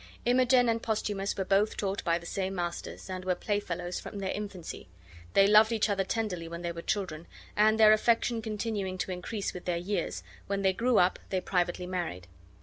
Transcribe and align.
Imogen 0.25 0.67
and 0.67 0.81
Posthumus 0.81 1.37
were 1.37 1.45
both 1.45 1.77
taught 1.77 2.03
by 2.03 2.17
the 2.17 2.25
same 2.25 2.55
masters, 2.55 3.07
and 3.07 3.23
were 3.23 3.35
playfellows 3.35 3.99
from 3.99 4.17
their 4.17 4.31
infancy; 4.31 4.87
they 5.35 5.45
loved 5.45 5.71
each 5.71 5.89
other 5.89 6.03
tenderly 6.03 6.47
when 6.47 6.63
they 6.63 6.71
were 6.71 6.81
children, 6.81 7.27
and, 7.55 7.79
their 7.79 7.93
affection 7.93 8.41
continuing 8.41 8.97
to 8.97 9.11
increase 9.11 9.53
with 9.53 9.65
their 9.65 9.77
years, 9.77 10.23
when 10.47 10.63
they 10.63 10.73
grew 10.73 10.97
up 10.97 11.19
they 11.29 11.39
privately 11.39 11.85
married. 11.85 12.25